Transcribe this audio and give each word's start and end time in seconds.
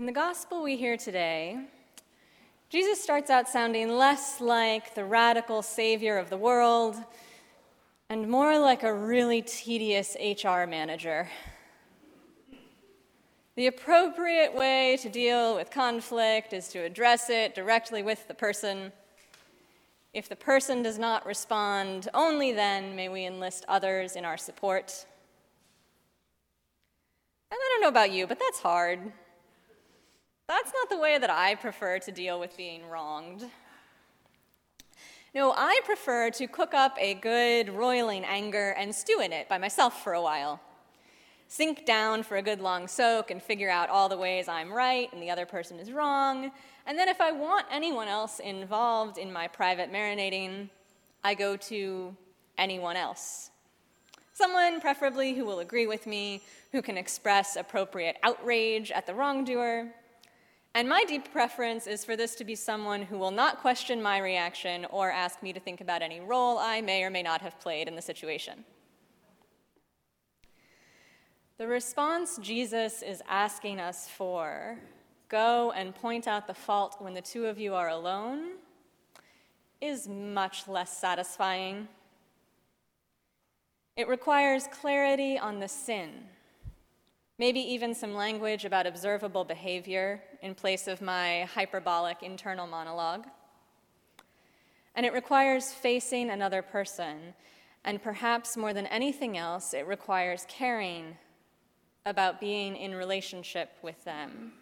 In 0.00 0.06
the 0.06 0.12
gospel 0.12 0.62
we 0.62 0.78
hear 0.78 0.96
today, 0.96 1.58
Jesus 2.70 3.02
starts 3.02 3.28
out 3.28 3.50
sounding 3.50 3.98
less 3.98 4.40
like 4.40 4.94
the 4.94 5.04
radical 5.04 5.60
savior 5.60 6.16
of 6.16 6.30
the 6.30 6.38
world 6.38 6.96
and 8.08 8.26
more 8.26 8.58
like 8.58 8.82
a 8.82 8.94
really 8.94 9.42
tedious 9.42 10.16
HR 10.18 10.64
manager. 10.64 11.28
The 13.56 13.66
appropriate 13.66 14.54
way 14.54 14.96
to 15.02 15.10
deal 15.10 15.56
with 15.56 15.70
conflict 15.70 16.54
is 16.54 16.68
to 16.68 16.78
address 16.78 17.28
it 17.28 17.54
directly 17.54 18.02
with 18.02 18.26
the 18.26 18.32
person. 18.32 18.92
If 20.14 20.30
the 20.30 20.36
person 20.36 20.82
does 20.82 20.98
not 20.98 21.26
respond, 21.26 22.08
only 22.14 22.52
then 22.52 22.96
may 22.96 23.10
we 23.10 23.26
enlist 23.26 23.66
others 23.68 24.16
in 24.16 24.24
our 24.24 24.38
support. 24.38 25.04
And 27.50 27.58
I 27.60 27.68
don't 27.74 27.82
know 27.82 27.88
about 27.88 28.12
you, 28.12 28.26
but 28.26 28.38
that's 28.38 28.60
hard. 28.60 29.12
That's 30.50 30.72
not 30.74 30.90
the 30.90 30.98
way 30.98 31.16
that 31.16 31.30
I 31.30 31.54
prefer 31.54 32.00
to 32.00 32.10
deal 32.10 32.40
with 32.40 32.56
being 32.56 32.88
wronged. 32.88 33.44
No, 35.32 35.54
I 35.56 35.78
prefer 35.84 36.30
to 36.30 36.48
cook 36.48 36.74
up 36.74 36.96
a 36.98 37.14
good 37.14 37.68
roiling 37.68 38.24
anger 38.24 38.70
and 38.70 38.92
stew 38.92 39.20
in 39.20 39.32
it 39.32 39.48
by 39.48 39.58
myself 39.58 40.02
for 40.02 40.12
a 40.12 40.20
while. 40.20 40.60
Sink 41.46 41.86
down 41.86 42.24
for 42.24 42.36
a 42.36 42.42
good 42.42 42.60
long 42.60 42.88
soak 42.88 43.30
and 43.30 43.40
figure 43.40 43.70
out 43.70 43.90
all 43.90 44.08
the 44.08 44.18
ways 44.18 44.48
I'm 44.48 44.72
right 44.72 45.08
and 45.12 45.22
the 45.22 45.30
other 45.30 45.46
person 45.46 45.78
is 45.78 45.92
wrong. 45.92 46.50
And 46.84 46.98
then 46.98 47.08
if 47.08 47.20
I 47.20 47.30
want 47.30 47.66
anyone 47.70 48.08
else 48.08 48.40
involved 48.40 49.18
in 49.18 49.32
my 49.32 49.46
private 49.46 49.92
marinating, 49.92 50.68
I 51.22 51.34
go 51.34 51.56
to 51.58 52.16
anyone 52.58 52.96
else. 52.96 53.50
Someone, 54.32 54.80
preferably, 54.80 55.32
who 55.34 55.44
will 55.44 55.60
agree 55.60 55.86
with 55.86 56.08
me, 56.08 56.42
who 56.72 56.82
can 56.82 56.96
express 56.96 57.54
appropriate 57.54 58.16
outrage 58.24 58.90
at 58.90 59.06
the 59.06 59.14
wrongdoer, 59.14 59.94
and 60.74 60.88
my 60.88 61.04
deep 61.06 61.32
preference 61.32 61.86
is 61.86 62.04
for 62.04 62.16
this 62.16 62.34
to 62.36 62.44
be 62.44 62.54
someone 62.54 63.02
who 63.02 63.18
will 63.18 63.30
not 63.30 63.58
question 63.60 64.00
my 64.00 64.18
reaction 64.18 64.86
or 64.90 65.10
ask 65.10 65.42
me 65.42 65.52
to 65.52 65.60
think 65.60 65.80
about 65.80 66.02
any 66.02 66.20
role 66.20 66.58
I 66.58 66.80
may 66.80 67.02
or 67.02 67.10
may 67.10 67.22
not 67.22 67.40
have 67.40 67.58
played 67.58 67.88
in 67.88 67.96
the 67.96 68.02
situation. 68.02 68.64
The 71.58 71.66
response 71.66 72.38
Jesus 72.40 73.02
is 73.02 73.22
asking 73.28 73.80
us 73.80 74.08
for 74.08 74.78
go 75.28 75.72
and 75.72 75.94
point 75.94 76.26
out 76.26 76.46
the 76.46 76.54
fault 76.54 76.96
when 77.00 77.14
the 77.14 77.20
two 77.20 77.46
of 77.46 77.58
you 77.58 77.74
are 77.74 77.88
alone 77.88 78.52
is 79.80 80.08
much 80.08 80.68
less 80.68 80.96
satisfying. 80.96 81.88
It 83.96 84.08
requires 84.08 84.68
clarity 84.68 85.38
on 85.38 85.60
the 85.60 85.68
sin 85.68 86.10
maybe 87.40 87.58
even 87.58 87.94
some 87.94 88.14
language 88.14 88.66
about 88.66 88.86
observable 88.86 89.44
behavior 89.44 90.22
in 90.42 90.54
place 90.54 90.88
of 90.88 91.00
my 91.00 91.42
hyperbolic 91.54 92.22
internal 92.22 92.66
monologue. 92.66 93.26
And 94.94 95.06
it 95.06 95.12
requires 95.12 95.72
facing 95.72 96.30
another 96.30 96.62
person, 96.62 97.34
and 97.84 98.02
perhaps 98.02 98.56
more 98.56 98.72
than 98.74 98.86
anything 98.86 99.38
else, 99.38 99.72
it 99.72 99.86
requires 99.86 100.46
caring 100.48 101.16
about 102.04 102.40
being 102.40 102.76
in 102.76 102.94
relationship 102.94 103.70
with 103.82 104.02
them. 104.04 104.52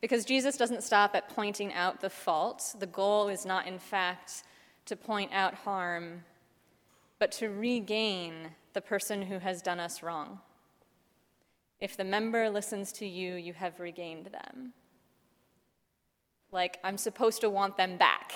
Because 0.00 0.24
Jesus 0.24 0.56
doesn't 0.56 0.82
stop 0.82 1.14
at 1.14 1.28
pointing 1.28 1.72
out 1.72 2.00
the 2.00 2.10
fault. 2.10 2.74
The 2.78 2.86
goal 2.86 3.28
is 3.28 3.44
not, 3.44 3.66
in 3.66 3.78
fact, 3.78 4.44
to 4.86 4.96
point 4.96 5.30
out 5.32 5.54
harm, 5.54 6.24
but 7.18 7.32
to 7.32 7.48
regain 7.48 8.50
the 8.72 8.80
person 8.80 9.22
who 9.22 9.38
has 9.38 9.60
done 9.60 9.80
us 9.80 10.02
wrong. 10.02 10.40
If 11.80 11.96
the 11.96 12.04
member 12.04 12.50
listens 12.50 12.92
to 12.92 13.06
you, 13.06 13.34
you 13.36 13.54
have 13.54 13.80
regained 13.80 14.26
them. 14.26 14.72
Like, 16.52 16.78
I'm 16.84 16.98
supposed 16.98 17.40
to 17.40 17.50
want 17.50 17.76
them 17.76 17.96
back. 17.96 18.32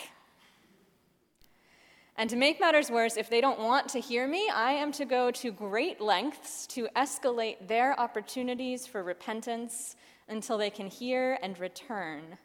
And 2.17 2.31
to 2.31 2.37
make 2.37 2.61
matters 2.61 2.91
worse, 2.91 3.17
if 3.17 3.29
they 3.29 3.41
don't 3.41 3.59
want 3.59 3.89
to 3.89 4.01
hear 4.01 4.29
me, 4.29 4.49
I 4.49 4.73
am 4.73 4.93
to 4.93 5.05
go 5.05 5.33
to 5.33 5.51
great 5.51 6.01
lengths 6.01 6.67
to 6.69 6.89
escalate 6.95 7.67
their 7.67 7.99
opportunities 7.99 8.87
for 8.87 9.03
repentance 9.03 9.97
until 10.29 10.57
they 10.57 10.71
can 10.71 10.87
hear 10.87 11.39
and 11.43 11.59
return, 11.59 12.39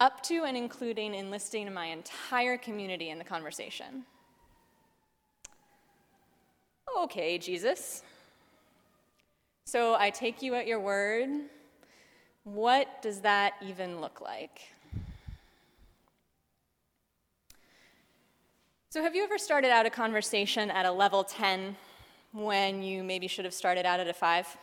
up 0.00 0.20
to 0.24 0.42
and 0.44 0.56
including 0.56 1.14
enlisting 1.14 1.72
my 1.72 1.86
entire 1.86 2.58
community 2.58 3.10
in 3.10 3.18
the 3.18 3.24
conversation. 3.24 4.04
Okay, 6.98 7.38
Jesus. 7.38 8.02
So 9.64 9.94
I 9.94 10.10
take 10.10 10.42
you 10.42 10.54
at 10.54 10.66
your 10.66 10.80
word. 10.80 11.28
What 12.44 13.00
does 13.02 13.20
that 13.20 13.54
even 13.62 14.00
look 14.00 14.20
like? 14.20 14.60
So, 18.90 19.02
have 19.02 19.14
you 19.14 19.24
ever 19.24 19.38
started 19.38 19.70
out 19.70 19.86
a 19.86 19.90
conversation 19.90 20.70
at 20.70 20.84
a 20.84 20.92
level 20.92 21.24
10 21.24 21.76
when 22.32 22.82
you 22.82 23.02
maybe 23.02 23.26
should 23.26 23.46
have 23.46 23.54
started 23.54 23.86
out 23.86 24.00
at 24.00 24.08
a 24.08 24.12
5? 24.12 24.58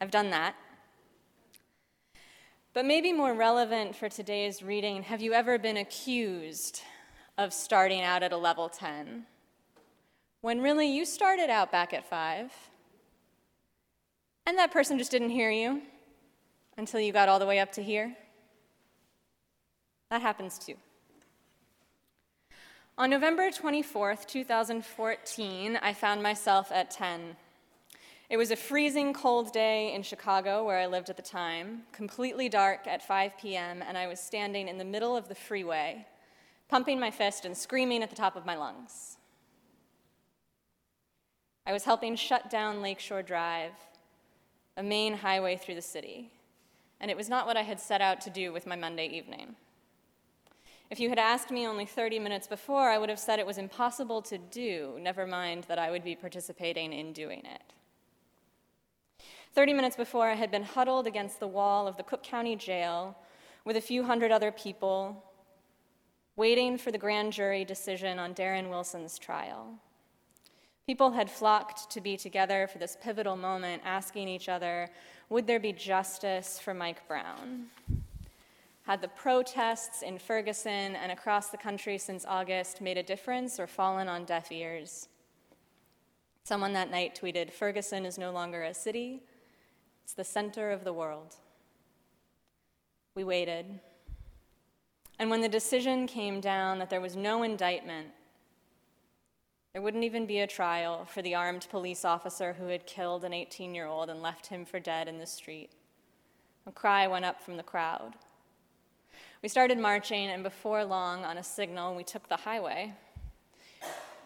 I've 0.00 0.10
done 0.10 0.28
that. 0.30 0.54
But 2.74 2.84
maybe 2.84 3.14
more 3.14 3.32
relevant 3.32 3.96
for 3.96 4.10
today's 4.10 4.62
reading, 4.62 5.04
have 5.04 5.22
you 5.22 5.32
ever 5.32 5.58
been 5.58 5.78
accused 5.78 6.82
of 7.38 7.54
starting 7.54 8.02
out 8.02 8.22
at 8.22 8.32
a 8.32 8.36
level 8.36 8.68
10? 8.68 9.24
When 10.42 10.60
really 10.60 10.86
you 10.86 11.06
started 11.06 11.48
out 11.48 11.72
back 11.72 11.94
at 11.94 12.06
5? 12.06 12.52
And 14.46 14.56
that 14.58 14.70
person 14.72 14.96
just 14.96 15.10
didn't 15.10 15.30
hear 15.30 15.50
you 15.50 15.82
until 16.78 17.00
you 17.00 17.12
got 17.12 17.28
all 17.28 17.40
the 17.40 17.46
way 17.46 17.58
up 17.58 17.72
to 17.72 17.82
here. 17.82 18.16
That 20.10 20.22
happens 20.22 20.58
too. 20.58 20.74
On 22.96 23.10
November 23.10 23.50
24th, 23.50 24.26
2014, 24.26 25.76
I 25.82 25.92
found 25.92 26.22
myself 26.22 26.70
at 26.72 26.90
10. 26.90 27.36
It 28.30 28.36
was 28.36 28.50
a 28.50 28.56
freezing 28.56 29.12
cold 29.12 29.52
day 29.52 29.92
in 29.92 30.02
Chicago, 30.02 30.64
where 30.64 30.78
I 30.78 30.86
lived 30.86 31.10
at 31.10 31.16
the 31.16 31.22
time, 31.22 31.82
completely 31.92 32.48
dark 32.48 32.86
at 32.86 33.06
5 33.06 33.32
p.m., 33.38 33.84
and 33.86 33.98
I 33.98 34.06
was 34.06 34.18
standing 34.18 34.68
in 34.68 34.78
the 34.78 34.84
middle 34.84 35.16
of 35.16 35.28
the 35.28 35.34
freeway, 35.34 36.06
pumping 36.68 36.98
my 36.98 37.10
fist 37.10 37.44
and 37.44 37.56
screaming 37.56 38.02
at 38.02 38.10
the 38.10 38.16
top 38.16 38.34
of 38.34 38.46
my 38.46 38.56
lungs. 38.56 39.18
I 41.66 41.72
was 41.72 41.84
helping 41.84 42.16
shut 42.16 42.48
down 42.48 42.80
Lakeshore 42.80 43.22
Drive, 43.22 43.72
a 44.76 44.82
main 44.82 45.14
highway 45.14 45.56
through 45.56 45.74
the 45.74 45.82
city, 45.82 46.30
and 47.00 47.10
it 47.10 47.16
was 47.16 47.28
not 47.28 47.46
what 47.46 47.56
I 47.56 47.62
had 47.62 47.80
set 47.80 48.00
out 48.00 48.20
to 48.22 48.30
do 48.30 48.52
with 48.52 48.66
my 48.66 48.76
Monday 48.76 49.06
evening. 49.06 49.56
If 50.90 51.00
you 51.00 51.08
had 51.08 51.18
asked 51.18 51.50
me 51.50 51.66
only 51.66 51.84
30 51.84 52.18
minutes 52.18 52.46
before, 52.46 52.90
I 52.90 52.98
would 52.98 53.08
have 53.08 53.18
said 53.18 53.38
it 53.38 53.46
was 53.46 53.58
impossible 53.58 54.22
to 54.22 54.38
do, 54.38 54.98
never 55.00 55.26
mind 55.26 55.64
that 55.64 55.78
I 55.78 55.90
would 55.90 56.04
be 56.04 56.14
participating 56.14 56.92
in 56.92 57.12
doing 57.12 57.42
it. 57.44 57.62
30 59.54 59.72
minutes 59.72 59.96
before, 59.96 60.28
I 60.28 60.34
had 60.34 60.50
been 60.50 60.62
huddled 60.62 61.06
against 61.06 61.40
the 61.40 61.48
wall 61.48 61.88
of 61.88 61.96
the 61.96 62.02
Cook 62.02 62.22
County 62.22 62.54
Jail 62.54 63.16
with 63.64 63.76
a 63.76 63.80
few 63.80 64.04
hundred 64.04 64.30
other 64.30 64.52
people, 64.52 65.24
waiting 66.36 66.76
for 66.76 66.92
the 66.92 66.98
grand 66.98 67.32
jury 67.32 67.64
decision 67.64 68.18
on 68.18 68.34
Darren 68.34 68.68
Wilson's 68.68 69.18
trial. 69.18 69.80
People 70.86 71.10
had 71.10 71.28
flocked 71.28 71.90
to 71.90 72.00
be 72.00 72.16
together 72.16 72.68
for 72.70 72.78
this 72.78 72.96
pivotal 73.02 73.36
moment, 73.36 73.82
asking 73.84 74.28
each 74.28 74.48
other, 74.48 74.88
would 75.28 75.44
there 75.44 75.58
be 75.58 75.72
justice 75.72 76.60
for 76.60 76.72
Mike 76.72 77.06
Brown? 77.08 77.66
Had 78.82 79.02
the 79.02 79.08
protests 79.08 80.02
in 80.02 80.16
Ferguson 80.16 80.94
and 80.94 81.10
across 81.10 81.48
the 81.48 81.56
country 81.56 81.98
since 81.98 82.24
August 82.24 82.80
made 82.80 82.96
a 82.96 83.02
difference 83.02 83.58
or 83.58 83.66
fallen 83.66 84.06
on 84.06 84.24
deaf 84.24 84.52
ears? 84.52 85.08
Someone 86.44 86.72
that 86.74 86.92
night 86.92 87.18
tweeted 87.20 87.52
Ferguson 87.52 88.06
is 88.06 88.16
no 88.16 88.30
longer 88.30 88.62
a 88.62 88.72
city, 88.72 89.24
it's 90.04 90.12
the 90.12 90.22
center 90.22 90.70
of 90.70 90.84
the 90.84 90.92
world. 90.92 91.34
We 93.16 93.24
waited. 93.24 93.80
And 95.18 95.30
when 95.30 95.40
the 95.40 95.48
decision 95.48 96.06
came 96.06 96.40
down 96.40 96.78
that 96.78 96.90
there 96.90 97.00
was 97.00 97.16
no 97.16 97.42
indictment, 97.42 98.06
there 99.76 99.82
wouldn't 99.82 100.04
even 100.04 100.24
be 100.24 100.38
a 100.38 100.46
trial 100.46 101.04
for 101.04 101.20
the 101.20 101.34
armed 101.34 101.66
police 101.70 102.02
officer 102.02 102.54
who 102.54 102.68
had 102.68 102.86
killed 102.86 103.24
an 103.24 103.34
18 103.34 103.74
year 103.74 103.84
old 103.84 104.08
and 104.08 104.22
left 104.22 104.46
him 104.46 104.64
for 104.64 104.80
dead 104.80 105.06
in 105.06 105.18
the 105.18 105.26
street. 105.26 105.68
A 106.66 106.72
cry 106.72 107.06
went 107.06 107.26
up 107.26 107.42
from 107.42 107.58
the 107.58 107.62
crowd. 107.62 108.14
We 109.42 109.50
started 109.50 109.76
marching, 109.78 110.28
and 110.28 110.42
before 110.42 110.82
long, 110.82 111.26
on 111.26 111.36
a 111.36 111.42
signal, 111.42 111.94
we 111.94 112.04
took 112.04 112.26
the 112.26 112.36
highway. 112.36 112.94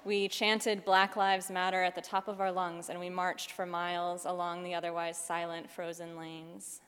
We 0.05 0.29
chanted 0.29 0.85
Black 0.85 1.17
Lives 1.17 1.51
Matter 1.51 1.83
at 1.83 1.97
the 1.97 2.01
top 2.01 2.29
of 2.29 2.41
our 2.41 2.53
lungs, 2.53 2.89
and 2.89 3.01
we 3.01 3.11
marched 3.11 3.51
for 3.51 3.67
miles 3.67 4.27
along 4.27 4.63
the 4.63 4.75
otherwise 4.75 5.19
silent, 5.19 5.69
frozen 5.69 6.17
lanes. 6.17 6.81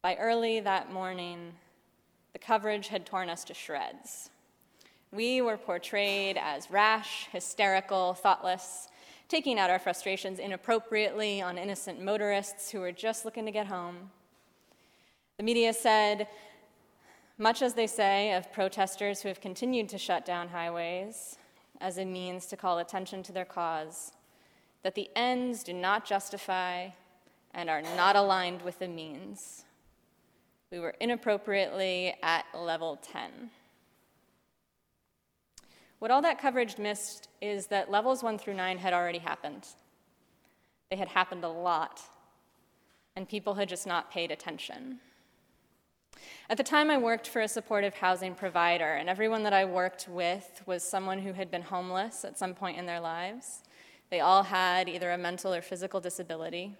By 0.00 0.16
early 0.16 0.60
that 0.60 0.90
morning, 0.90 1.52
the 2.32 2.38
coverage 2.38 2.88
had 2.88 3.04
torn 3.04 3.28
us 3.28 3.44
to 3.44 3.52
shreds. 3.52 4.30
We 5.10 5.40
were 5.40 5.56
portrayed 5.56 6.36
as 6.36 6.70
rash, 6.70 7.28
hysterical, 7.32 8.14
thoughtless, 8.14 8.88
taking 9.28 9.58
out 9.58 9.70
our 9.70 9.78
frustrations 9.78 10.38
inappropriately 10.38 11.40
on 11.40 11.56
innocent 11.56 12.02
motorists 12.02 12.70
who 12.70 12.80
were 12.80 12.92
just 12.92 13.24
looking 13.24 13.46
to 13.46 13.50
get 13.50 13.66
home. 13.66 14.10
The 15.38 15.44
media 15.44 15.72
said, 15.72 16.28
much 17.38 17.62
as 17.62 17.74
they 17.74 17.86
say 17.86 18.32
of 18.34 18.52
protesters 18.52 19.22
who 19.22 19.28
have 19.28 19.40
continued 19.40 19.88
to 19.90 19.98
shut 19.98 20.26
down 20.26 20.48
highways 20.48 21.38
as 21.80 21.96
a 21.96 22.04
means 22.04 22.46
to 22.46 22.56
call 22.56 22.78
attention 22.78 23.22
to 23.22 23.32
their 23.32 23.44
cause, 23.44 24.12
that 24.82 24.94
the 24.94 25.08
ends 25.14 25.62
do 25.62 25.72
not 25.72 26.04
justify 26.04 26.88
and 27.54 27.70
are 27.70 27.82
not 27.96 28.16
aligned 28.16 28.62
with 28.62 28.78
the 28.78 28.88
means. 28.88 29.64
We 30.70 30.80
were 30.80 30.94
inappropriately 31.00 32.14
at 32.22 32.44
level 32.54 32.98
10. 33.00 33.50
What 35.98 36.10
all 36.10 36.22
that 36.22 36.40
coverage 36.40 36.78
missed 36.78 37.28
is 37.40 37.66
that 37.68 37.90
levels 37.90 38.22
one 38.22 38.38
through 38.38 38.54
nine 38.54 38.78
had 38.78 38.92
already 38.92 39.18
happened. 39.18 39.66
They 40.90 40.96
had 40.96 41.08
happened 41.08 41.44
a 41.44 41.48
lot, 41.48 42.00
and 43.16 43.28
people 43.28 43.54
had 43.54 43.68
just 43.68 43.86
not 43.86 44.10
paid 44.10 44.30
attention. 44.30 45.00
At 46.48 46.56
the 46.56 46.62
time, 46.62 46.90
I 46.90 46.98
worked 46.98 47.28
for 47.28 47.40
a 47.40 47.48
supportive 47.48 47.94
housing 47.94 48.34
provider, 48.34 48.94
and 48.94 49.08
everyone 49.08 49.42
that 49.42 49.52
I 49.52 49.64
worked 49.64 50.08
with 50.08 50.62
was 50.66 50.82
someone 50.82 51.18
who 51.20 51.32
had 51.32 51.50
been 51.50 51.62
homeless 51.62 52.24
at 52.24 52.38
some 52.38 52.54
point 52.54 52.78
in 52.78 52.86
their 52.86 53.00
lives. 53.00 53.62
They 54.10 54.20
all 54.20 54.44
had 54.44 54.88
either 54.88 55.10
a 55.10 55.18
mental 55.18 55.52
or 55.52 55.60
physical 55.60 56.00
disability. 56.00 56.76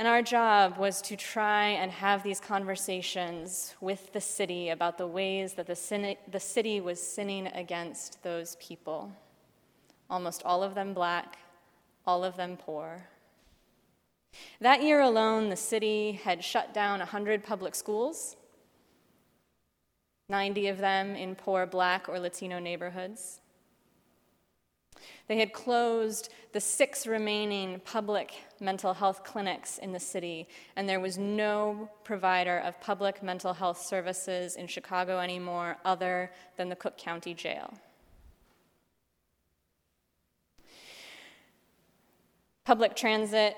And 0.00 0.08
our 0.08 0.22
job 0.22 0.78
was 0.78 1.02
to 1.02 1.14
try 1.14 1.66
and 1.72 1.90
have 1.90 2.22
these 2.22 2.40
conversations 2.40 3.74
with 3.82 4.14
the 4.14 4.20
city 4.22 4.70
about 4.70 4.96
the 4.96 5.06
ways 5.06 5.52
that 5.52 5.66
the, 5.66 5.76
sin- 5.76 6.16
the 6.26 6.40
city 6.40 6.80
was 6.80 6.98
sinning 6.98 7.48
against 7.48 8.22
those 8.22 8.56
people. 8.56 9.12
Almost 10.08 10.42
all 10.46 10.62
of 10.62 10.74
them 10.74 10.94
black, 10.94 11.36
all 12.06 12.24
of 12.24 12.38
them 12.38 12.56
poor. 12.56 13.08
That 14.62 14.82
year 14.82 15.02
alone, 15.02 15.50
the 15.50 15.56
city 15.56 16.12
had 16.12 16.42
shut 16.42 16.72
down 16.72 17.00
100 17.00 17.44
public 17.44 17.74
schools, 17.74 18.36
90 20.30 20.68
of 20.68 20.78
them 20.78 21.14
in 21.14 21.34
poor 21.34 21.66
black 21.66 22.08
or 22.08 22.18
Latino 22.18 22.58
neighborhoods. 22.58 23.42
They 25.28 25.38
had 25.38 25.52
closed 25.52 26.32
the 26.52 26.60
six 26.60 27.06
remaining 27.06 27.80
public 27.84 28.32
mental 28.60 28.94
health 28.94 29.24
clinics 29.24 29.78
in 29.78 29.92
the 29.92 30.00
city, 30.00 30.48
and 30.76 30.88
there 30.88 31.00
was 31.00 31.18
no 31.18 31.90
provider 32.04 32.58
of 32.58 32.80
public 32.80 33.22
mental 33.22 33.54
health 33.54 33.80
services 33.80 34.56
in 34.56 34.66
Chicago 34.66 35.18
anymore 35.20 35.76
other 35.84 36.30
than 36.56 36.68
the 36.68 36.76
Cook 36.76 36.98
County 36.98 37.34
Jail. 37.34 37.74
Public 42.64 42.94
transit, 42.94 43.56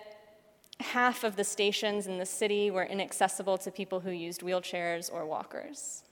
half 0.80 1.24
of 1.24 1.36
the 1.36 1.44
stations 1.44 2.06
in 2.06 2.18
the 2.18 2.26
city 2.26 2.70
were 2.70 2.84
inaccessible 2.84 3.58
to 3.58 3.70
people 3.70 4.00
who 4.00 4.10
used 4.10 4.42
wheelchairs 4.42 5.12
or 5.12 5.26
walkers. 5.26 6.02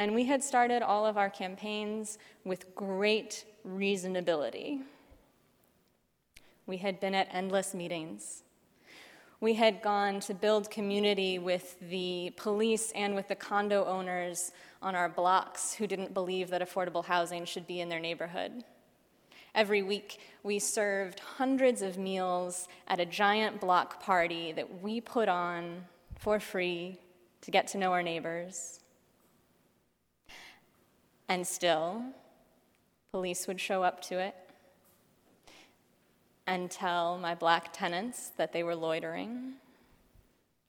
And 0.00 0.14
we 0.14 0.24
had 0.24 0.42
started 0.42 0.80
all 0.80 1.04
of 1.04 1.18
our 1.18 1.28
campaigns 1.28 2.16
with 2.42 2.74
great 2.74 3.44
reasonability. 3.68 4.80
We 6.64 6.78
had 6.78 7.00
been 7.00 7.14
at 7.14 7.28
endless 7.30 7.74
meetings. 7.74 8.42
We 9.42 9.52
had 9.52 9.82
gone 9.82 10.20
to 10.20 10.32
build 10.32 10.70
community 10.70 11.38
with 11.38 11.78
the 11.90 12.32
police 12.38 12.92
and 12.92 13.14
with 13.14 13.28
the 13.28 13.34
condo 13.34 13.84
owners 13.84 14.52
on 14.80 14.94
our 14.94 15.10
blocks 15.10 15.74
who 15.74 15.86
didn't 15.86 16.14
believe 16.14 16.48
that 16.48 16.62
affordable 16.62 17.04
housing 17.04 17.44
should 17.44 17.66
be 17.66 17.82
in 17.82 17.90
their 17.90 18.00
neighborhood. 18.00 18.64
Every 19.54 19.82
week, 19.82 20.18
we 20.42 20.60
served 20.60 21.20
hundreds 21.20 21.82
of 21.82 21.98
meals 21.98 22.68
at 22.88 23.00
a 23.00 23.04
giant 23.04 23.60
block 23.60 24.02
party 24.02 24.52
that 24.52 24.80
we 24.80 25.02
put 25.02 25.28
on 25.28 25.84
for 26.18 26.40
free 26.40 26.98
to 27.42 27.50
get 27.50 27.66
to 27.66 27.76
know 27.76 27.92
our 27.92 28.02
neighbors. 28.02 28.80
And 31.30 31.46
still, 31.46 32.02
police 33.12 33.46
would 33.46 33.60
show 33.60 33.84
up 33.84 34.02
to 34.02 34.18
it 34.18 34.34
and 36.44 36.68
tell 36.68 37.18
my 37.18 37.36
black 37.36 37.72
tenants 37.72 38.32
that 38.36 38.52
they 38.52 38.64
were 38.64 38.74
loitering 38.74 39.52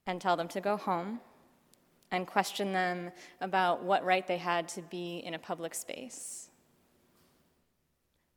and 0.06 0.20
tell 0.20 0.36
them 0.36 0.46
to 0.46 0.60
go 0.60 0.76
home 0.76 1.18
and 2.12 2.28
question 2.28 2.72
them 2.72 3.10
about 3.40 3.82
what 3.82 4.04
right 4.04 4.24
they 4.24 4.36
had 4.36 4.68
to 4.68 4.82
be 4.82 5.18
in 5.18 5.34
a 5.34 5.38
public 5.38 5.74
space. 5.74 6.48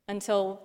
Until 0.07 0.59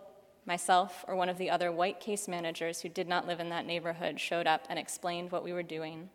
myself 0.46 1.04
or 1.08 1.14
one 1.14 1.28
of 1.28 1.36
the 1.36 1.50
other 1.50 1.70
white 1.70 2.00
case 2.00 2.26
managers 2.26 2.80
who 2.80 2.88
did 2.88 3.06
not 3.06 3.26
live 3.26 3.38
in 3.38 3.50
that 3.50 3.66
neighborhood 3.66 4.18
showed 4.18 4.46
up 4.46 4.64
and 4.70 4.78
explained 4.78 5.30
what 5.30 5.44
we 5.44 5.52
were 5.52 5.62
doing, 5.62 6.08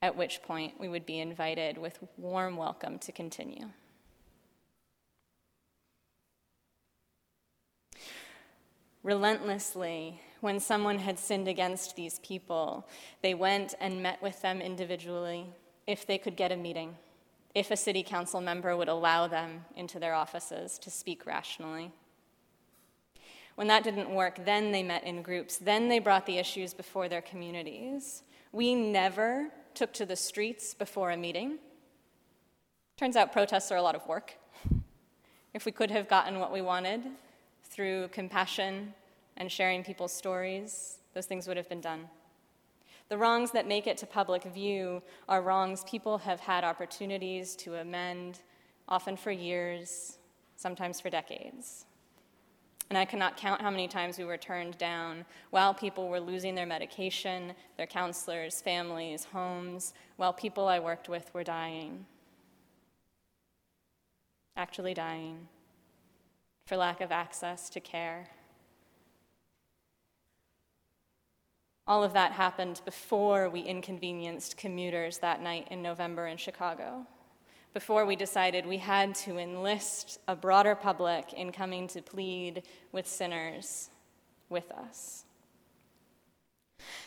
at 0.00 0.16
which 0.16 0.42
point 0.44 0.78
we 0.78 0.88
would 0.88 1.06
be 1.06 1.18
invited 1.18 1.76
with 1.76 1.98
warm 2.16 2.56
welcome 2.56 3.00
to 3.00 3.10
continue. 3.10 3.70
Relentlessly 9.06 10.20
when 10.40 10.58
someone 10.58 10.98
had 10.98 11.16
sinned 11.16 11.46
against 11.46 11.94
these 11.94 12.18
people. 12.18 12.84
They 13.22 13.34
went 13.34 13.72
and 13.80 14.02
met 14.02 14.20
with 14.20 14.42
them 14.42 14.60
individually 14.60 15.46
if 15.86 16.04
they 16.04 16.18
could 16.18 16.34
get 16.34 16.50
a 16.50 16.56
meeting, 16.56 16.96
if 17.54 17.70
a 17.70 17.76
city 17.76 18.02
council 18.02 18.40
member 18.40 18.76
would 18.76 18.88
allow 18.88 19.28
them 19.28 19.64
into 19.76 20.00
their 20.00 20.12
offices 20.12 20.76
to 20.80 20.90
speak 20.90 21.24
rationally. 21.24 21.92
When 23.54 23.68
that 23.68 23.84
didn't 23.84 24.10
work, 24.10 24.44
then 24.44 24.72
they 24.72 24.82
met 24.82 25.04
in 25.04 25.22
groups. 25.22 25.56
Then 25.56 25.88
they 25.88 26.00
brought 26.00 26.26
the 26.26 26.38
issues 26.38 26.74
before 26.74 27.08
their 27.08 27.22
communities. 27.22 28.24
We 28.50 28.74
never 28.74 29.50
took 29.74 29.92
to 29.94 30.04
the 30.04 30.16
streets 30.16 30.74
before 30.74 31.12
a 31.12 31.16
meeting. 31.16 31.58
Turns 32.96 33.14
out 33.14 33.32
protests 33.32 33.70
are 33.70 33.76
a 33.76 33.82
lot 33.82 33.94
of 33.94 34.06
work. 34.08 34.34
If 35.54 35.64
we 35.64 35.72
could 35.72 35.90
have 35.90 36.06
gotten 36.06 36.38
what 36.38 36.52
we 36.52 36.60
wanted, 36.60 37.00
through 37.76 38.08
compassion 38.08 38.94
and 39.36 39.52
sharing 39.52 39.84
people's 39.84 40.12
stories, 40.12 40.96
those 41.12 41.26
things 41.26 41.46
would 41.46 41.58
have 41.58 41.68
been 41.68 41.82
done. 41.82 42.08
The 43.10 43.18
wrongs 43.18 43.50
that 43.50 43.68
make 43.68 43.86
it 43.86 43.98
to 43.98 44.06
public 44.06 44.44
view 44.44 45.02
are 45.28 45.42
wrongs 45.42 45.84
people 45.84 46.16
have 46.18 46.40
had 46.40 46.64
opportunities 46.64 47.54
to 47.56 47.76
amend, 47.76 48.40
often 48.88 49.14
for 49.14 49.30
years, 49.30 50.16
sometimes 50.56 51.02
for 51.02 51.10
decades. 51.10 51.84
And 52.88 52.96
I 52.96 53.04
cannot 53.04 53.36
count 53.36 53.60
how 53.60 53.70
many 53.70 53.88
times 53.88 54.16
we 54.16 54.24
were 54.24 54.38
turned 54.38 54.78
down 54.78 55.26
while 55.50 55.74
people 55.74 56.08
were 56.08 56.20
losing 56.20 56.54
their 56.54 56.66
medication, 56.66 57.52
their 57.76 57.86
counselors, 57.86 58.62
families, 58.62 59.24
homes, 59.24 59.92
while 60.16 60.32
people 60.32 60.66
I 60.66 60.78
worked 60.78 61.10
with 61.10 61.32
were 61.34 61.44
dying. 61.44 62.06
Actually 64.56 64.94
dying 64.94 65.46
for 66.66 66.76
lack 66.76 67.00
of 67.00 67.12
access 67.12 67.70
to 67.70 67.80
care. 67.80 68.28
All 71.86 72.02
of 72.02 72.12
that 72.14 72.32
happened 72.32 72.82
before 72.84 73.48
we 73.48 73.60
inconvenienced 73.60 74.56
commuters 74.56 75.18
that 75.18 75.40
night 75.40 75.68
in 75.70 75.80
November 75.80 76.26
in 76.26 76.36
Chicago, 76.36 77.06
before 77.72 78.04
we 78.04 78.16
decided 78.16 78.66
we 78.66 78.78
had 78.78 79.14
to 79.14 79.38
enlist 79.38 80.18
a 80.26 80.34
broader 80.34 80.74
public 80.74 81.32
in 81.32 81.52
coming 81.52 81.86
to 81.86 82.02
plead 82.02 82.64
with 82.90 83.06
sinners 83.06 83.90
with 84.48 84.68
us. 84.72 85.24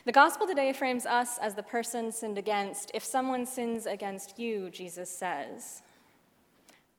The 0.06 0.13
gospel 0.13 0.48
today 0.48 0.72
frames 0.72 1.06
us 1.06 1.38
as 1.39 1.56
the 1.56 1.63
person 1.63 2.13
sinned 2.13 2.38
against. 2.38 2.92
If 2.94 3.04
someone 3.04 3.46
sins 3.46 3.86
against 3.86 4.39
you, 4.39 4.70
Jesus 4.70 5.10
says, 5.10 5.82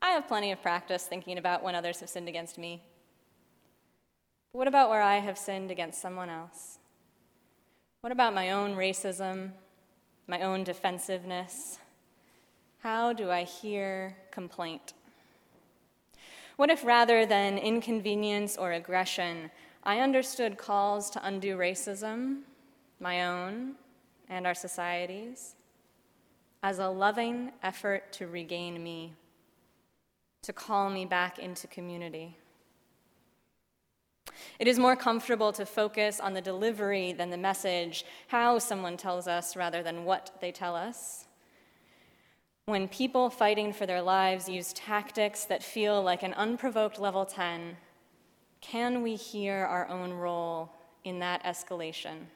I 0.03 0.11
have 0.11 0.29
plenty 0.29 0.51
of 0.51 0.63
practice 0.63 1.05
thinking 1.05 1.37
about 1.37 1.63
when 1.63 1.75
others 1.75 2.01
have 2.01 2.09
sinned 2.09 2.29
against 2.29 2.57
me. 2.57 2.83
But 4.53 4.59
what 4.59 4.69
about 4.69 4.89
where 4.89 5.03
I 5.03 5.17
have 5.19 5.37
sinned 5.37 5.71
against 5.71 6.01
someone 6.01 6.31
else? 6.31 6.79
What 8.01 8.13
about 8.13 8.35
my 8.35 8.51
own 8.51 8.77
racism, 8.77 9.51
my 10.27 10.41
own 10.41 10.65
defensiveness? 10.65 11.79
How 12.79 13.13
do 13.13 13.31
I 13.31 13.45
hear 13.45 14.17
complaint? 14.31 14.95
What 16.57 16.71
if 16.71 16.83
rather 16.83 17.27
than 17.27 17.59
inconvenience 17.59 18.57
or 18.57 18.73
aggression, 18.73 19.51
I 19.85 20.01
understood 20.01 20.57
calls 20.57 21.11
to 21.11 21.27
undo 21.27 21.57
racism, 21.57 22.41
my 22.99 23.27
own 23.27 23.75
and 24.31 24.47
our 24.47 24.55
society's, 24.55 25.57
as 26.63 26.79
a 26.79 26.89
loving 26.89 27.53
effort 27.63 28.13
to 28.13 28.27
regain 28.27 28.83
me? 28.83 29.15
To 30.43 30.53
call 30.53 30.91
me 30.91 31.05
back 31.05 31.39
into 31.39 31.67
community. 31.67 32.37
It 34.59 34.69
is 34.69 34.79
more 34.79 34.97
comfortable 34.97 35.53
to 35.53 35.67
focus 35.67 36.21
on 36.21 36.35
the 36.35 36.41
delivery 36.41 37.13
than 37.13 37.31
the 37.31 37.37
message, 37.37 38.05
how 38.29 38.59
someone 38.59 38.97
tells 38.97 39.27
us 39.27 39.57
rather 39.57 39.83
than 39.83 40.05
what 40.05 40.31
they 40.41 40.53
tell 40.53 40.75
us. 40.75 41.27
When 42.67 42.89
people 42.89 43.31
fighting 43.31 43.73
for 43.73 43.87
their 43.87 44.03
lives 44.03 44.49
use 44.49 44.73
tactics 44.73 45.45
that 45.47 45.63
feel 45.63 46.03
like 46.03 46.23
an 46.23 46.35
unprovoked 46.35 46.99
level 46.99 47.25
10, 47.25 47.77
can 48.61 49.03
we 49.03 49.17
hear 49.17 49.57
our 49.57 49.89
own 49.89 50.13
role 50.13 50.71
in 51.05 51.19
that 51.19 51.43
escalation? 51.45 52.27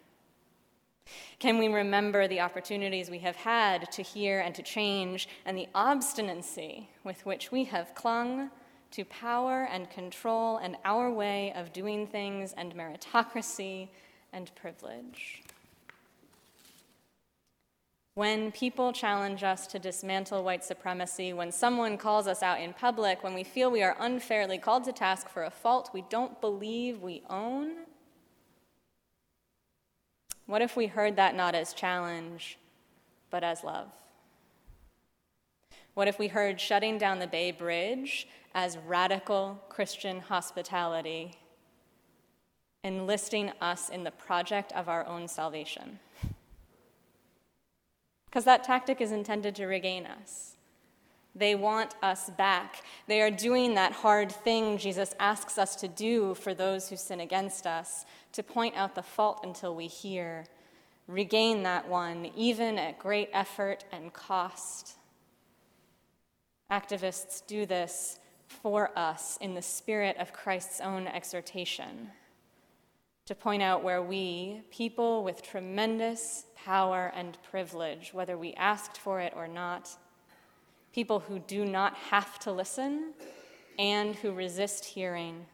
Can 1.38 1.58
we 1.58 1.68
remember 1.68 2.26
the 2.26 2.40
opportunities 2.40 3.10
we 3.10 3.18
have 3.18 3.36
had 3.36 3.92
to 3.92 4.02
hear 4.02 4.40
and 4.40 4.54
to 4.54 4.62
change, 4.62 5.28
and 5.44 5.58
the 5.58 5.68
obstinacy 5.74 6.88
with 7.04 7.26
which 7.26 7.52
we 7.52 7.64
have 7.64 7.94
clung 7.94 8.50
to 8.92 9.04
power 9.04 9.68
and 9.70 9.90
control 9.90 10.56
and 10.56 10.76
our 10.84 11.10
way 11.10 11.52
of 11.54 11.72
doing 11.72 12.06
things 12.06 12.54
and 12.56 12.74
meritocracy 12.74 13.88
and 14.32 14.54
privilege? 14.54 15.42
When 18.14 18.52
people 18.52 18.92
challenge 18.92 19.42
us 19.42 19.66
to 19.66 19.78
dismantle 19.80 20.44
white 20.44 20.64
supremacy, 20.64 21.32
when 21.32 21.50
someone 21.50 21.98
calls 21.98 22.28
us 22.28 22.42
out 22.42 22.60
in 22.60 22.72
public, 22.72 23.24
when 23.24 23.34
we 23.34 23.42
feel 23.42 23.70
we 23.72 23.82
are 23.82 23.96
unfairly 23.98 24.56
called 24.56 24.84
to 24.84 24.92
task 24.92 25.28
for 25.28 25.42
a 25.42 25.50
fault 25.50 25.90
we 25.92 26.04
don't 26.08 26.40
believe 26.40 27.02
we 27.02 27.22
own, 27.28 27.86
what 30.46 30.62
if 30.62 30.76
we 30.76 30.86
heard 30.86 31.16
that 31.16 31.34
not 31.34 31.54
as 31.54 31.72
challenge, 31.72 32.58
but 33.30 33.44
as 33.44 33.64
love? 33.64 33.88
What 35.94 36.08
if 36.08 36.18
we 36.18 36.28
heard 36.28 36.60
shutting 36.60 36.98
down 36.98 37.18
the 37.18 37.26
Bay 37.26 37.50
Bridge 37.50 38.26
as 38.54 38.78
radical 38.86 39.62
Christian 39.68 40.20
hospitality, 40.20 41.34
enlisting 42.82 43.52
us 43.60 43.88
in 43.88 44.04
the 44.04 44.10
project 44.10 44.72
of 44.72 44.88
our 44.88 45.06
own 45.06 45.28
salvation? 45.28 45.98
because 48.34 48.46
that 48.46 48.64
tactic 48.64 49.00
is 49.00 49.12
intended 49.12 49.54
to 49.54 49.64
regain 49.64 50.04
us. 50.06 50.53
They 51.34 51.54
want 51.54 51.94
us 52.02 52.30
back. 52.30 52.82
They 53.06 53.20
are 53.20 53.30
doing 53.30 53.74
that 53.74 53.92
hard 53.92 54.30
thing 54.30 54.78
Jesus 54.78 55.14
asks 55.18 55.58
us 55.58 55.74
to 55.76 55.88
do 55.88 56.34
for 56.34 56.54
those 56.54 56.88
who 56.88 56.96
sin 56.96 57.20
against 57.20 57.66
us, 57.66 58.04
to 58.32 58.42
point 58.42 58.76
out 58.76 58.94
the 58.94 59.02
fault 59.02 59.40
until 59.42 59.74
we 59.74 59.86
hear, 59.86 60.46
regain 61.08 61.64
that 61.64 61.88
one, 61.88 62.30
even 62.36 62.78
at 62.78 62.98
great 62.98 63.30
effort 63.32 63.84
and 63.90 64.12
cost. 64.12 64.94
Activists 66.70 67.44
do 67.46 67.66
this 67.66 68.18
for 68.46 68.96
us 68.96 69.36
in 69.40 69.54
the 69.54 69.62
spirit 69.62 70.16
of 70.18 70.32
Christ's 70.32 70.80
own 70.80 71.06
exhortation 71.08 72.10
to 73.26 73.34
point 73.34 73.62
out 73.62 73.82
where 73.82 74.02
we, 74.02 74.60
people 74.70 75.24
with 75.24 75.42
tremendous 75.42 76.44
power 76.54 77.10
and 77.16 77.38
privilege, 77.50 78.12
whether 78.12 78.36
we 78.36 78.52
asked 78.54 78.98
for 78.98 79.20
it 79.20 79.32
or 79.34 79.48
not, 79.48 79.96
people 80.94 81.18
who 81.18 81.40
do 81.40 81.64
not 81.64 81.94
have 81.96 82.38
to 82.38 82.52
listen 82.52 83.12
and 83.80 84.14
who 84.14 84.30
resist 84.30 84.84
hearing, 84.84 85.44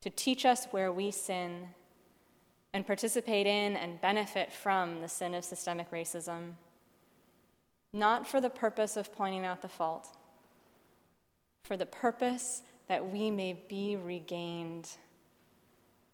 to 0.00 0.10
teach 0.10 0.44
us 0.44 0.66
where 0.72 0.90
we 0.90 1.12
sin 1.12 1.68
and 2.72 2.84
participate 2.84 3.46
in 3.46 3.76
and 3.76 4.00
benefit 4.00 4.52
from 4.52 5.00
the 5.00 5.08
sin 5.08 5.34
of 5.34 5.44
systemic 5.44 5.88
racism, 5.92 6.54
not 7.92 8.26
for 8.26 8.40
the 8.40 8.50
purpose 8.50 8.96
of 8.96 9.14
pointing 9.14 9.46
out 9.46 9.62
the 9.62 9.68
fault, 9.68 10.08
for 11.62 11.76
the 11.76 11.86
purpose 11.86 12.62
that 12.88 13.08
we 13.08 13.30
may 13.30 13.52
be 13.68 13.94
regained 13.94 14.90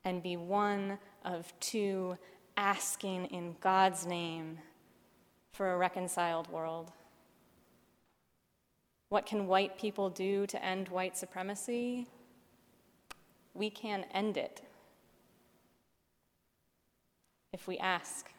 and 0.04 0.22
be 0.22 0.36
one 0.36 0.98
of 1.24 1.50
two 1.58 2.18
asking 2.58 3.24
in 3.26 3.56
God's 3.62 4.04
name 4.04 4.58
for 5.52 5.72
a 5.72 5.78
reconciled 5.78 6.48
world. 6.50 6.92
What 9.10 9.26
can 9.26 9.46
white 9.46 9.78
people 9.78 10.08
do 10.08 10.46
to 10.46 10.64
end 10.64 10.88
white 10.88 11.16
supremacy? 11.16 12.08
We 13.52 13.68
can 13.68 14.06
end 14.14 14.36
it 14.36 14.62
if 17.52 17.68
we 17.68 17.76
ask. 17.78 18.30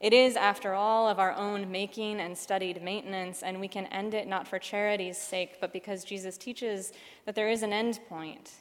It 0.00 0.12
is, 0.12 0.36
after 0.36 0.72
all, 0.72 1.08
of 1.08 1.18
our 1.18 1.32
own 1.32 1.70
making 1.70 2.20
and 2.20 2.38
studied 2.38 2.82
maintenance, 2.82 3.42
and 3.42 3.60
we 3.60 3.68
can 3.68 3.86
end 3.86 4.14
it 4.14 4.26
not 4.26 4.46
for 4.46 4.58
charity's 4.58 5.18
sake, 5.18 5.60
but 5.60 5.72
because 5.72 6.04
Jesus 6.04 6.38
teaches 6.38 6.92
that 7.24 7.34
there 7.34 7.48
is 7.48 7.62
an 7.62 7.72
end 7.72 7.98
point 8.08 8.52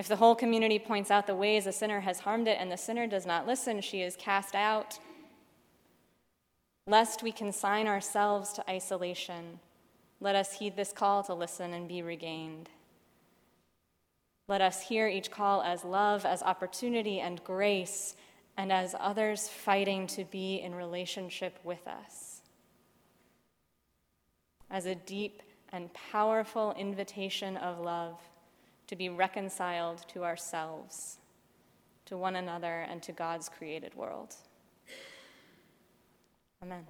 if 0.00 0.08
the 0.08 0.16
whole 0.16 0.34
community 0.34 0.78
points 0.78 1.10
out 1.10 1.26
the 1.26 1.34
ways 1.34 1.66
a 1.66 1.72
sinner 1.72 2.00
has 2.00 2.20
harmed 2.20 2.48
it 2.48 2.56
and 2.58 2.72
the 2.72 2.76
sinner 2.78 3.06
does 3.06 3.26
not 3.26 3.46
listen, 3.46 3.82
she 3.82 4.00
is 4.00 4.16
cast 4.16 4.54
out. 4.54 4.98
Lest 6.86 7.22
we 7.22 7.32
consign 7.32 7.86
ourselves 7.86 8.54
to 8.54 8.70
isolation, 8.70 9.60
let 10.20 10.36
us 10.36 10.58
heed 10.58 10.76
this 10.76 10.92
call 10.92 11.22
to 11.24 11.34
listen 11.34 11.72
and 11.72 11.88
be 11.88 12.02
regained. 12.02 12.68
Let 14.48 14.60
us 14.60 14.82
hear 14.88 15.08
each 15.08 15.30
call 15.30 15.62
as 15.62 15.84
love, 15.84 16.24
as 16.26 16.42
opportunity 16.42 17.20
and 17.20 17.42
grace, 17.44 18.16
and 18.56 18.72
as 18.72 18.94
others 18.98 19.48
fighting 19.48 20.06
to 20.08 20.24
be 20.24 20.56
in 20.56 20.74
relationship 20.74 21.58
with 21.64 21.86
us. 21.86 22.42
As 24.70 24.86
a 24.86 24.94
deep 24.94 25.42
and 25.72 25.92
powerful 25.94 26.74
invitation 26.76 27.56
of 27.56 27.80
love 27.80 28.20
to 28.88 28.96
be 28.96 29.08
reconciled 29.08 30.04
to 30.08 30.24
ourselves, 30.24 31.18
to 32.06 32.16
one 32.16 32.34
another, 32.34 32.80
and 32.90 33.02
to 33.04 33.12
God's 33.12 33.48
created 33.48 33.94
world. 33.94 34.34
Amen. 36.62 36.84